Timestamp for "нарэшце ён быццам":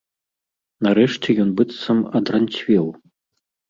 0.87-2.03